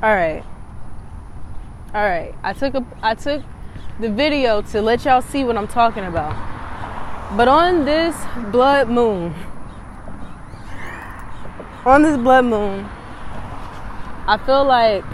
[0.00, 0.44] All right.
[1.92, 2.32] All right.
[2.44, 3.42] I took a I took
[3.98, 6.36] the video to let y'all see what I'm talking about.
[7.36, 8.14] But on this
[8.52, 9.34] blood moon,
[11.84, 12.84] on this blood moon,
[14.28, 15.04] I feel like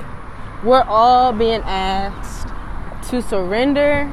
[0.62, 2.48] we're all being asked
[3.09, 4.12] to surrender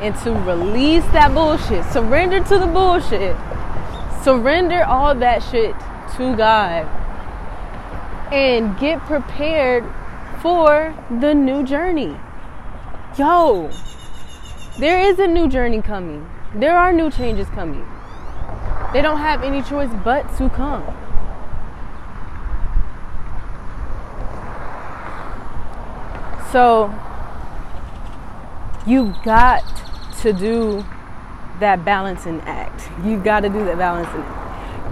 [0.00, 1.84] and to release that bullshit.
[1.86, 3.34] Surrender to the bullshit.
[4.22, 5.74] Surrender all that shit
[6.16, 7.03] to God.
[8.34, 9.84] And get prepared
[10.42, 12.16] for the new journey.
[13.16, 13.70] Yo,
[14.76, 16.28] there is a new journey coming.
[16.52, 17.86] There are new changes coming.
[18.92, 20.82] They don't have any choice but to come.
[26.50, 26.92] So,
[28.84, 29.62] you've got
[30.22, 30.84] to do
[31.60, 32.90] that balancing act.
[33.04, 34.43] You've got to do that balancing act.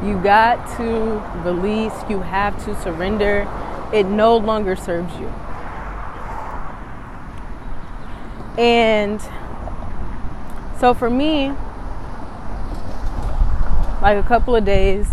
[0.02, 3.48] You got to release, you have to surrender.
[3.92, 5.28] It no longer serves you.
[8.58, 9.20] And
[10.78, 11.53] so for me,
[14.03, 15.06] like a couple of days,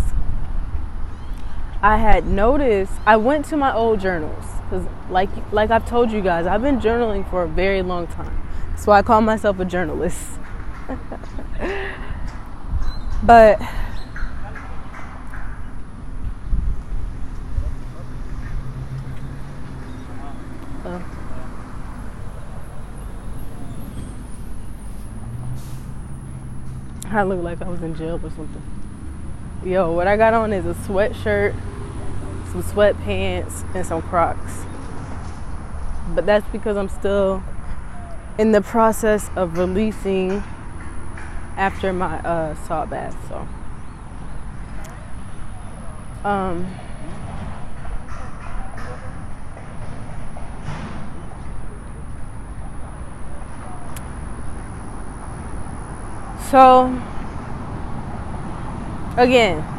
[1.82, 6.20] I had noticed I went to my old journals because, like, like I've told you
[6.20, 8.36] guys, I've been journaling for a very long time.
[8.76, 10.18] So I call myself a journalist.
[13.22, 13.60] but
[20.84, 21.00] uh,
[27.12, 28.62] I look like I was in jail or something.
[29.64, 31.54] Yo, what I got on is a sweatshirt,
[32.52, 34.64] some sweatpants, and some Crocs.
[36.14, 37.42] But that's because I'm still
[38.38, 40.42] in the process of releasing
[41.56, 43.16] after my uh, salt bath.
[43.28, 43.48] So,
[46.28, 46.72] um,
[56.50, 56.86] so
[59.16, 59.60] again,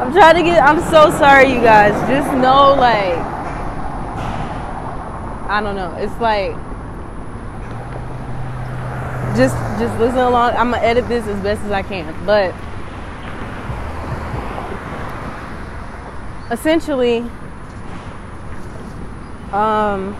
[0.00, 0.62] I'm trying to get.
[0.62, 1.92] I'm so sorry, you guys.
[2.08, 3.18] Just know, like,
[5.48, 5.94] I don't know.
[5.96, 6.54] It's like
[9.36, 10.54] just just listen along.
[10.56, 12.54] I'm gonna edit this as best as I can, but
[16.50, 17.18] essentially,
[19.52, 20.16] um,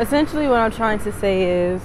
[0.00, 1.82] essentially, what I'm trying to say is.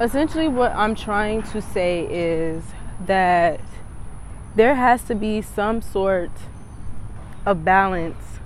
[0.00, 2.62] Essentially, what I'm trying to say is
[3.04, 3.60] that
[4.54, 6.30] there has to be some sort
[7.44, 8.38] of balance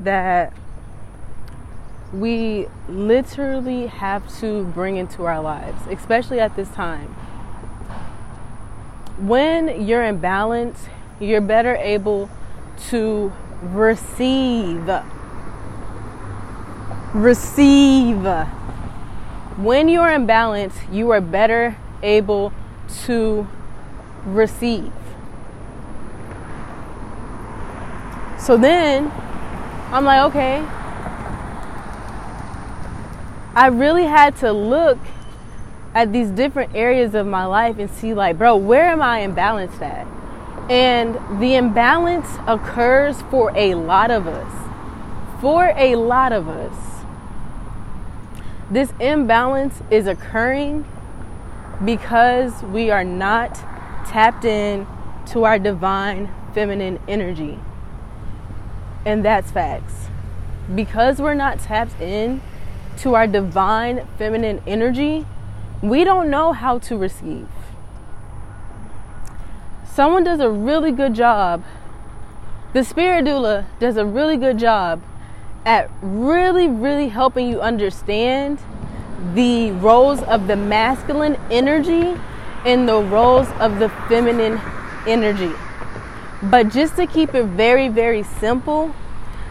[0.00, 0.52] that
[2.12, 7.08] we literally have to bring into our lives, especially at this time.
[9.18, 10.88] When you're in balance,
[11.22, 12.28] you're better able
[12.90, 14.90] to receive.
[17.14, 18.24] Receive.
[19.56, 22.52] When you're in balance, you are better able
[23.04, 23.46] to
[24.24, 24.92] receive.
[28.38, 29.12] So then
[29.92, 30.64] I'm like, okay.
[33.54, 34.98] I really had to look
[35.94, 39.82] at these different areas of my life and see, like, bro, where am I imbalanced
[39.82, 40.06] at?
[40.72, 44.70] And the imbalance occurs for a lot of us.
[45.38, 47.04] For a lot of us.
[48.70, 50.86] This imbalance is occurring
[51.84, 53.54] because we are not
[54.06, 54.86] tapped in
[55.32, 57.58] to our divine feminine energy.
[59.04, 60.06] And that's facts.
[60.74, 62.40] Because we're not tapped in
[63.00, 65.26] to our divine feminine energy,
[65.82, 67.46] we don't know how to receive.
[69.94, 71.62] Someone does a really good job,
[72.72, 75.02] the spirit doula does a really good job
[75.66, 78.58] at really, really helping you understand
[79.34, 82.18] the roles of the masculine energy
[82.64, 84.58] and the roles of the feminine
[85.06, 85.52] energy.
[86.42, 88.94] But just to keep it very, very simple,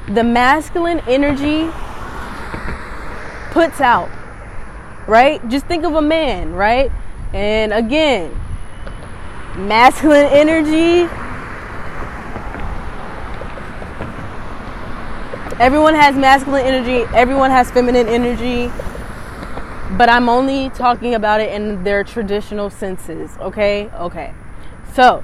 [0.08, 1.70] the masculine energy
[3.52, 4.10] puts out,
[5.08, 5.48] right?
[5.50, 6.92] Just think of a man, right?
[7.32, 8.36] And again,
[9.58, 11.10] masculine energy.
[15.60, 18.72] Everyone has masculine energy, everyone has feminine energy
[19.98, 23.90] but I'm only talking about it in their traditional senses, okay?
[24.00, 24.34] Okay.
[24.94, 25.24] So,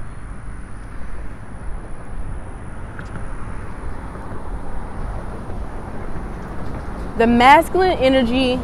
[7.18, 8.60] the masculine energy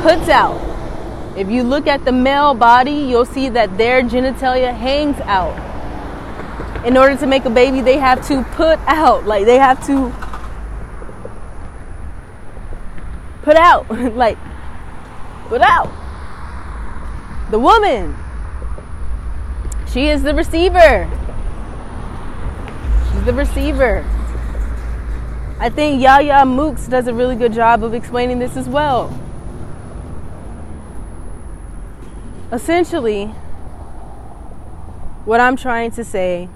[0.00, 0.77] puts out.
[1.38, 5.54] If you look at the male body, you'll see that their genitalia hangs out.
[6.84, 9.24] In order to make a baby, they have to put out.
[9.24, 10.12] Like they have to
[13.42, 13.88] put out.
[14.16, 14.36] like
[15.46, 15.88] put out.
[17.52, 18.16] The woman,
[19.92, 21.08] she is the receiver.
[23.12, 24.04] She's the receiver.
[25.60, 29.27] I think Yaya Mooks does a really good job of explaining this as well.
[32.50, 33.26] Essentially,
[35.26, 36.48] what I'm trying to say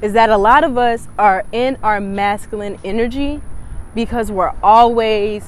[0.00, 3.40] is that a lot of us are in our masculine energy
[3.96, 5.44] because we're always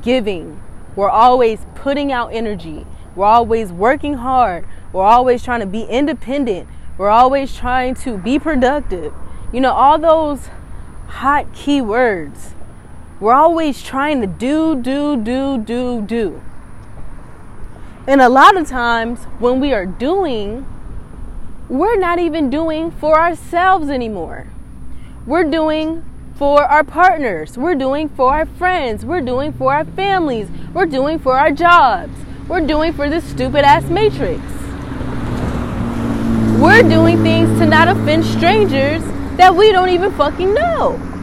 [0.00, 0.60] giving,
[0.94, 2.86] we're always putting out energy,
[3.16, 8.38] we're always working hard, we're always trying to be independent, we're always trying to be
[8.38, 9.12] productive.
[9.52, 10.50] You know, all those
[11.08, 12.52] hot keywords.
[13.18, 16.42] We're always trying to do, do, do, do, do.
[18.08, 20.64] And a lot of times when we are doing,
[21.68, 24.46] we're not even doing for ourselves anymore.
[25.26, 26.04] We're doing
[26.36, 27.58] for our partners.
[27.58, 29.04] We're doing for our friends.
[29.04, 30.48] We're doing for our families.
[30.72, 32.12] We're doing for our jobs.
[32.46, 34.40] We're doing for this stupid ass matrix.
[36.62, 39.02] We're doing things to not offend strangers
[39.36, 41.15] that we don't even fucking know.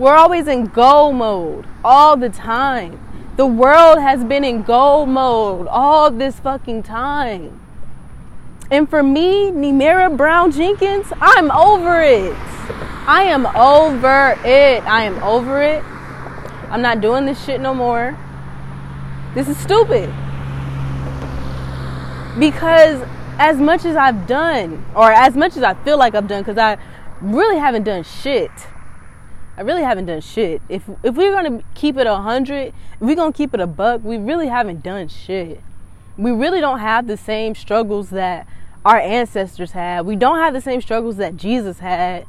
[0.00, 2.98] We're always in go mode all the time.
[3.36, 7.60] The world has been in go mode all this fucking time.
[8.70, 12.34] And for me, Nimera Brown Jenkins, I'm over it.
[13.06, 14.82] I am over it.
[14.84, 15.84] I am over it.
[16.70, 18.16] I'm not doing this shit no more.
[19.34, 20.08] This is stupid.
[22.38, 23.06] Because
[23.38, 26.56] as much as I've done, or as much as I feel like I've done, because
[26.56, 26.78] I
[27.20, 28.50] really haven't done shit.
[29.60, 30.62] I really haven't done shit.
[30.70, 34.16] If if we're gonna keep it a hundred, we're gonna keep it a buck, we
[34.16, 35.60] really haven't done shit.
[36.16, 38.46] We really don't have the same struggles that
[38.86, 40.06] our ancestors had.
[40.06, 42.24] We don't have the same struggles that Jesus had.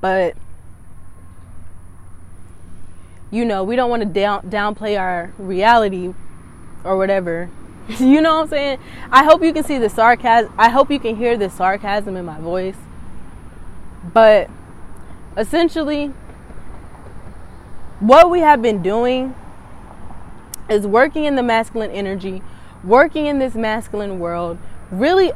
[0.00, 0.34] But
[3.30, 6.12] you know, we don't want to down downplay our reality
[6.82, 7.48] or whatever.
[8.00, 8.78] you know what I'm saying?
[9.12, 10.52] I hope you can see the sarcasm.
[10.58, 12.74] I hope you can hear the sarcasm in my voice.
[14.12, 14.50] But
[15.36, 16.12] essentially,
[18.02, 19.32] what we have been doing
[20.68, 22.42] is working in the masculine energy,
[22.82, 24.58] working in this masculine world,
[24.90, 25.30] really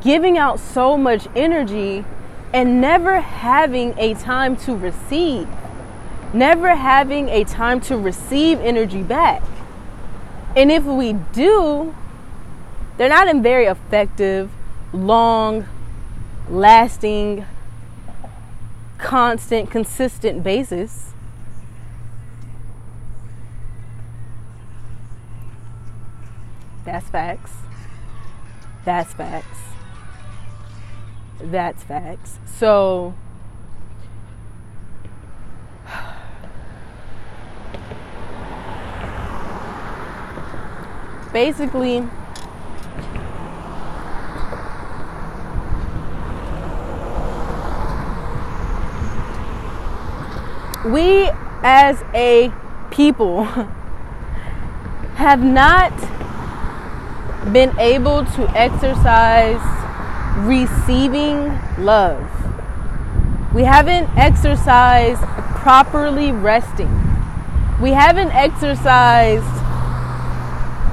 [0.00, 2.06] giving out so much energy
[2.54, 5.46] and never having a time to receive.
[6.32, 9.42] Never having a time to receive energy back.
[10.56, 11.94] And if we do,
[12.96, 14.50] they're not in very effective,
[14.94, 15.66] long,
[16.48, 17.44] lasting,
[18.98, 21.12] constant, consistent basis.
[26.84, 27.52] That's facts.
[28.84, 29.58] That's facts.
[31.40, 32.38] That's facts.
[32.46, 33.14] So,
[41.32, 42.08] basically,
[50.92, 51.30] we
[51.62, 52.52] as a
[52.90, 53.44] people
[55.14, 55.92] have not
[57.52, 59.60] been able to exercise
[60.46, 62.24] receiving love.
[63.54, 65.22] We haven't exercised
[65.62, 66.90] properly resting.
[67.80, 69.44] We haven't exercised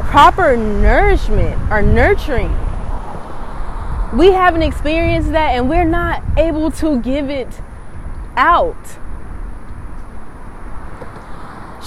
[0.09, 2.51] proper nourishment or nurturing.
[4.17, 7.49] We haven't experienced that and we're not able to give it
[8.35, 8.97] out.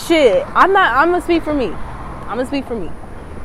[0.09, 1.67] Shit, I'm not, I'm gonna speak for me.
[1.67, 2.91] I'm gonna speak for me.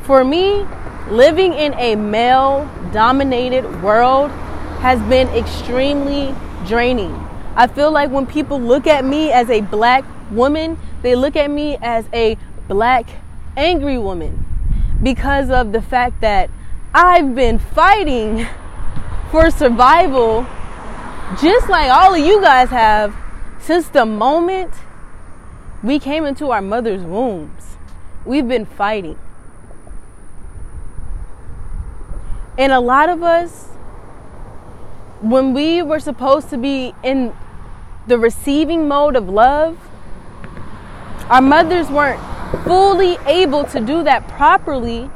[0.03, 0.65] For me,
[1.09, 4.31] living in a male dominated world
[4.79, 6.33] has been extremely
[6.65, 7.11] draining.
[7.57, 11.51] I feel like when people look at me as a black woman, they look at
[11.51, 12.37] me as a
[12.69, 13.07] black
[13.57, 14.45] angry woman
[15.03, 16.49] because of the fact that
[16.93, 18.47] I've been fighting
[19.31, 20.47] for survival
[21.41, 23.13] just like all of you guys have
[23.59, 24.71] since the moment
[25.83, 27.75] we came into our mother's wombs.
[28.25, 29.19] We've been fighting.
[32.57, 33.65] And a lot of us,
[35.19, 37.35] when we were supposed to be in
[38.07, 39.77] the receiving mode of love,
[41.29, 42.21] our mothers weren't
[42.63, 45.09] fully able to do that properly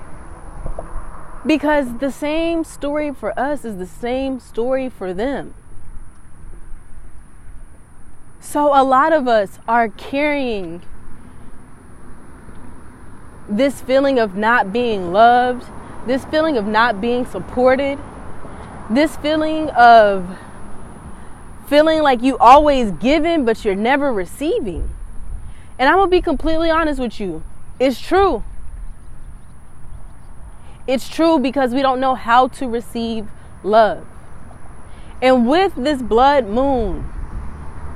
[1.46, 5.54] because the same story for us is the same story for them.
[8.40, 10.82] So a lot of us are carrying
[13.50, 15.66] this feeling of not being loved,
[16.06, 18.00] this feeling of not being supported,
[18.90, 20.38] this feeling of
[21.68, 24.90] feeling like you always giving but you're never receiving.
[25.80, 27.44] And I'm going to be completely honest with you.
[27.80, 28.44] It's true.
[30.88, 33.28] It's true because we don't know how to receive
[33.64, 34.06] love.
[35.22, 37.06] And with this blood moon,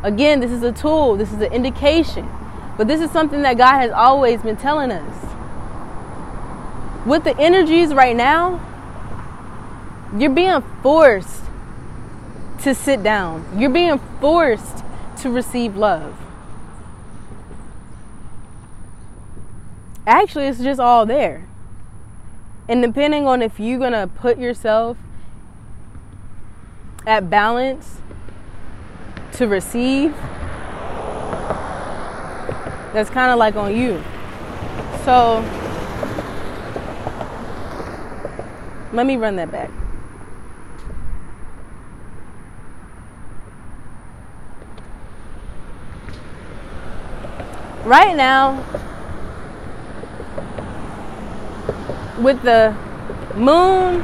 [0.03, 2.29] again, this is a tool, this is an indication.
[2.77, 5.31] But this is something that God has always been telling us
[7.05, 8.59] with the energies right now,
[10.17, 11.43] you're being forced
[12.61, 13.57] to sit down.
[13.57, 14.83] You're being forced
[15.21, 16.15] to receive love.
[20.05, 21.47] Actually, it's just all there.
[22.67, 24.97] And depending on if you're going to put yourself
[27.07, 27.97] at balance
[29.41, 30.15] to receive,
[32.93, 34.01] that's kind of like on you.
[35.03, 35.43] So,
[38.93, 39.69] Let me run that back.
[47.85, 48.57] Right now,
[52.19, 52.75] with the
[53.35, 53.99] moon,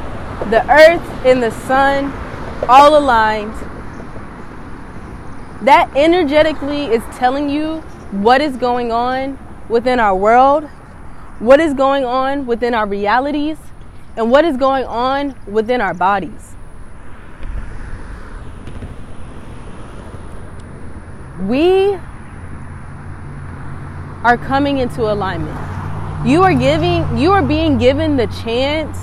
[0.49, 2.13] the earth, and the sun
[2.69, 3.53] all aligned,
[5.63, 9.37] that energetically is telling you what is going on
[9.69, 10.65] within our world,
[11.39, 13.57] what is going on within our realities,
[14.15, 16.55] and what is going on within our bodies.
[21.41, 21.93] We
[24.23, 25.57] are coming into alignment.
[26.27, 28.97] You are giving you are being given the chance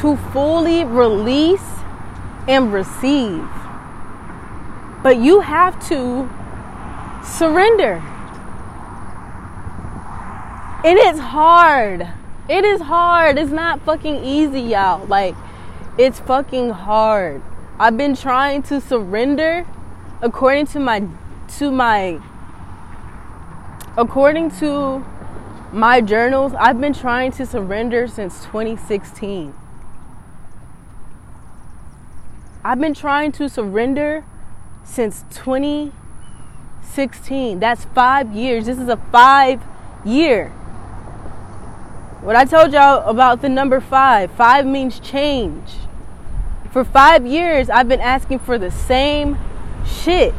[0.00, 1.64] to fully release
[2.48, 3.48] and receive.
[5.02, 6.28] But you have to
[7.24, 8.02] surrender.
[10.84, 12.08] It's hard.
[12.48, 13.38] It is hard.
[13.38, 15.06] It's not fucking easy, y'all.
[15.06, 15.34] Like,
[15.98, 17.42] it's fucking hard.
[17.78, 19.66] I've been trying to surrender
[20.20, 21.06] according to my
[21.58, 22.20] to my
[23.96, 25.04] according to
[25.72, 29.54] my journals, I've been trying to surrender since 2016.
[32.64, 34.24] I've been trying to surrender
[34.84, 37.60] since 2016.
[37.60, 38.66] That's 5 years.
[38.66, 39.62] This is a 5
[40.04, 40.52] year
[42.22, 45.72] what I told y'all about the number five, five means change.
[46.70, 49.36] For five years, I've been asking for the same
[49.84, 50.34] shit.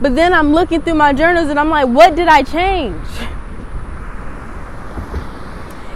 [0.00, 3.06] But then I'm looking through my journals and I'm like, what did I change?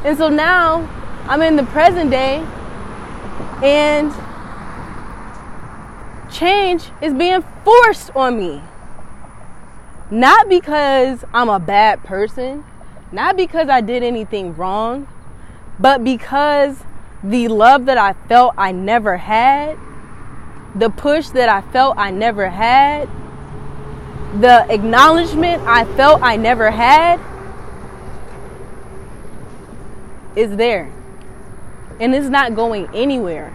[0.05, 0.89] And so now
[1.25, 2.37] I'm in the present day
[3.65, 4.13] and
[6.31, 8.63] change is being forced on me.
[10.11, 12.65] Not because I'm a bad person
[13.11, 15.09] not because I did anything wrong,
[15.79, 16.77] but because
[17.23, 19.79] the love that I felt I never had,
[20.75, 23.09] the push that I felt I never had,
[24.41, 27.19] the acknowledgement I felt I never had
[30.37, 30.93] is there.
[31.99, 33.53] And it's not going anywhere.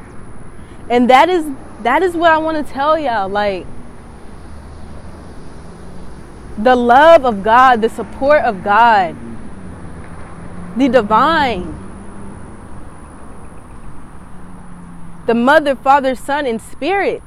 [0.89, 1.45] And that is
[1.83, 3.65] that is what I want to tell y'all like
[6.57, 9.15] the love of God, the support of God
[10.75, 11.75] the divine,
[15.27, 17.21] the Mother, Father, Son, and Spirit.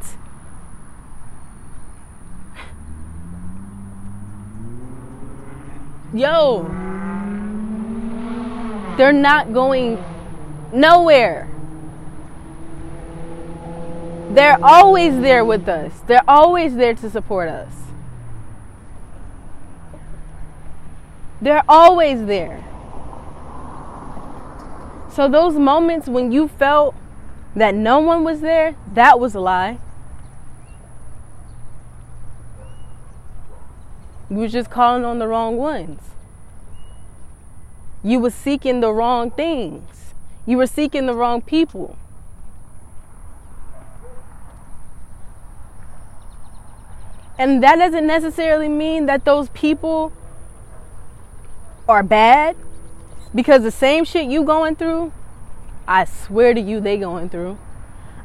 [6.13, 6.63] Yo,
[8.97, 10.03] they're not going
[10.73, 11.49] nowhere.
[14.31, 15.93] They're always there with us.
[16.07, 17.73] They're always there to support us.
[21.41, 22.65] They're always there.
[25.13, 26.95] So, those moments when you felt
[27.55, 29.79] that no one was there, that was a lie.
[34.29, 36.01] You were just calling on the wrong ones.
[38.03, 40.13] You were seeking the wrong things.
[40.45, 41.97] You were seeking the wrong people.
[47.39, 50.13] And that doesn't necessarily mean that those people
[51.89, 52.57] are bad
[53.35, 55.13] because the same shit you going through,
[55.87, 57.59] I swear to you they going through.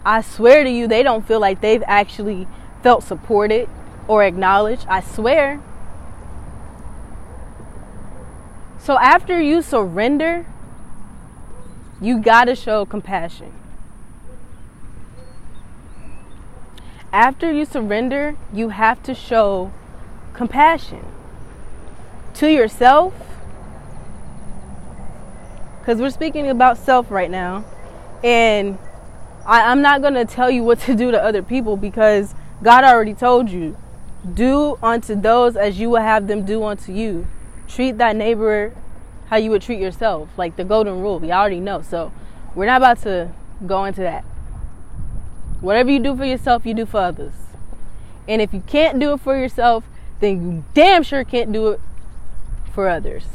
[0.05, 2.47] I swear to you they don't feel like they've actually
[2.81, 3.69] felt supported
[4.07, 4.85] or acknowledged.
[4.87, 5.61] I swear.
[8.79, 10.45] So after you surrender,
[12.01, 13.53] you got to show compassion.
[17.13, 19.71] After you surrender, you have to show
[20.33, 21.05] compassion
[22.35, 23.13] to yourself.
[25.79, 27.65] Because we're speaking about self right now.
[28.23, 28.77] And
[29.45, 32.83] I, am not going to tell you what to do to other people because God
[32.83, 33.75] already told you
[34.33, 37.27] do unto those as you will have them do unto you.
[37.67, 38.73] Treat that neighbor
[39.27, 41.17] how you would treat yourself, like the golden rule.
[41.19, 41.81] We already know.
[41.81, 42.11] So
[42.53, 43.31] we're not about to
[43.65, 44.25] go into that.
[45.61, 47.33] Whatever you do for yourself, you do for others.
[48.27, 49.83] And if you can't do it for yourself,
[50.19, 51.79] then you damn sure can't do it
[52.73, 53.25] for others.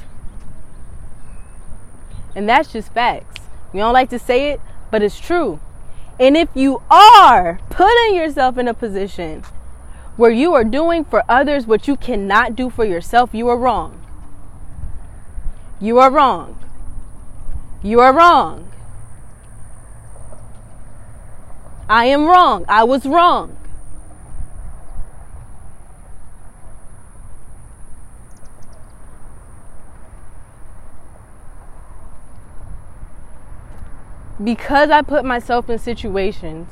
[2.34, 3.40] And that's just facts.
[3.72, 5.60] We don't like to say it, but it's true.
[6.18, 9.42] And if you are putting yourself in a position
[10.16, 14.02] where you are doing for others what you cannot do for yourself, you are wrong.
[15.80, 16.58] You are wrong.
[17.82, 18.70] You are wrong.
[21.88, 22.64] I am wrong.
[22.68, 23.56] I was wrong.
[34.42, 36.68] Because I put myself in situations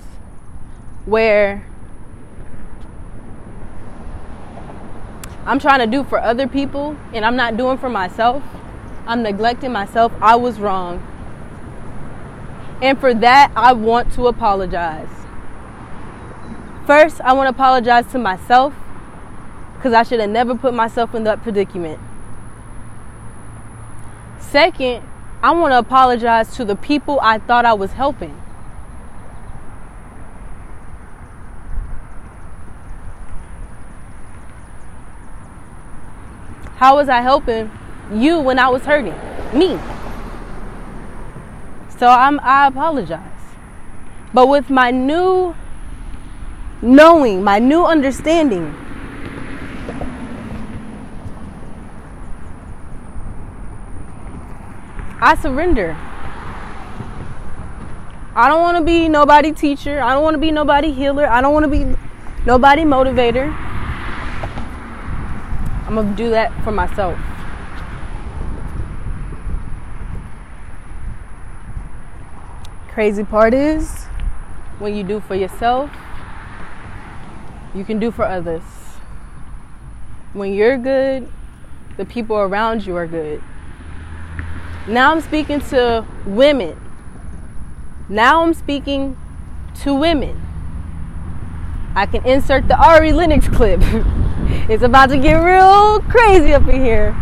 [1.07, 1.67] where
[5.47, 8.43] I'm trying to do for other people and I'm not doing for myself,
[9.07, 11.03] I'm neglecting myself, I was wrong.
[12.85, 15.09] And for that, I want to apologize.
[16.87, 18.75] First, I want to apologize to myself
[19.77, 21.99] because I should have never put myself in that predicament.
[24.39, 25.03] Second,
[25.43, 28.39] I want to apologize to the people I thought I was helping.
[36.77, 37.71] How was I helping
[38.13, 39.15] you when I was hurting?
[39.55, 39.79] Me.
[41.99, 43.21] So I'm I apologize.
[44.33, 45.55] But with my new
[46.83, 48.75] knowing, my new understanding,
[55.21, 55.97] I surrender.
[58.37, 60.01] I don't want to be nobody teacher.
[60.01, 61.27] I don't want to be nobody healer.
[61.27, 61.97] I don't want to be
[62.45, 63.55] nobody motivator.
[65.87, 67.17] I'm going to do that for myself.
[72.95, 74.05] Crazy part is
[74.79, 75.91] when you do for yourself,
[77.75, 78.63] you can do for others.
[80.33, 81.29] When you're good,
[81.97, 83.43] the people around you are good.
[84.87, 86.79] Now I'm speaking to women.
[88.09, 89.17] Now I'm speaking
[89.83, 90.41] to women.
[91.97, 93.81] I can insert the Ari Lennox clip.
[94.71, 97.13] it's about to get real crazy up in here.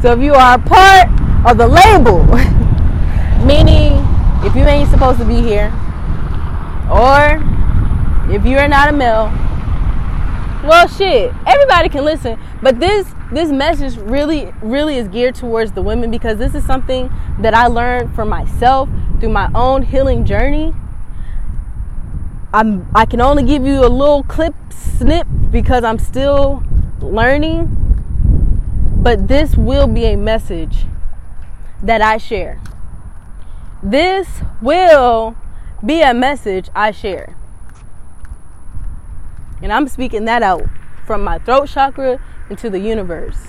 [0.00, 1.10] So if you are a part
[1.46, 2.24] of the label,
[3.46, 3.85] meaning
[4.44, 5.72] if you ain't supposed to be here,
[6.90, 7.42] or
[8.32, 9.32] if you are not a male,
[10.66, 12.38] well shit, everybody can listen.
[12.62, 17.10] But this this message really, really is geared towards the women because this is something
[17.40, 20.72] that I learned for myself through my own healing journey
[22.56, 26.62] I'm I can only give you a little clip snip because I'm still
[27.00, 27.68] learning.
[28.96, 30.86] But this will be a message
[31.82, 32.58] that I share.
[33.82, 35.36] This will
[35.84, 37.36] be a message I share.
[39.62, 40.64] And I'm speaking that out
[41.06, 43.48] from my throat chakra into the universe.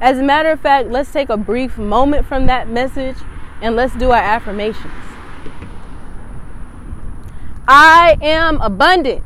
[0.00, 3.16] As a matter of fact, let's take a brief moment from that message
[3.62, 4.92] and let's do our affirmations.
[7.68, 9.24] I am abundant.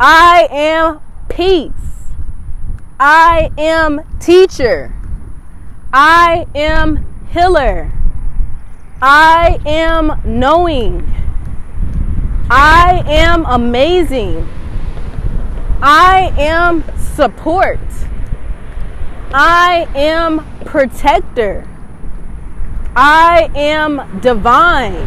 [0.00, 1.72] I am peace.
[2.98, 4.94] I am teacher.
[5.92, 7.92] I am healer.
[9.06, 11.04] I am knowing.
[12.48, 14.48] I am amazing.
[15.82, 17.80] I am support.
[19.34, 21.68] I am protector.
[22.96, 25.06] I am divine.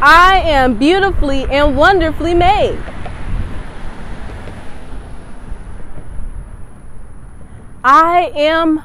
[0.00, 2.82] I am beautifully and wonderfully made.
[7.84, 8.82] I am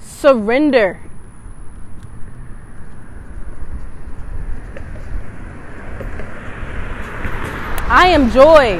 [0.00, 0.98] surrender.
[7.92, 8.78] I am joy.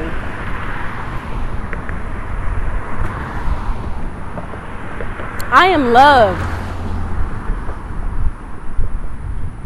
[5.52, 6.36] I am love.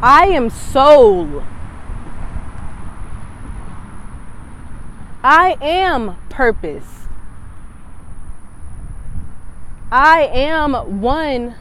[0.00, 1.44] I am soul.
[5.22, 7.07] I am purpose.
[9.92, 11.54] I am one.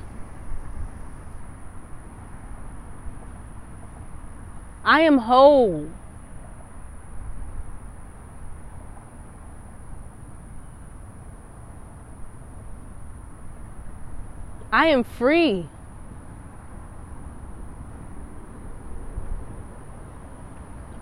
[4.85, 5.89] I am whole.
[14.73, 15.67] I am free.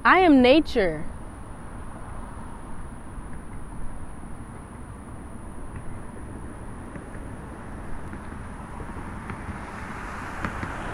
[0.04, 1.06] I am nature.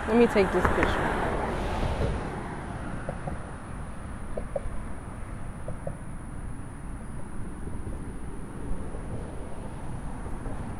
[0.08, 1.17] Let me take this picture.